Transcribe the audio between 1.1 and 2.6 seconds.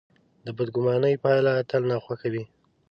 پایله تل ناخوښه وي.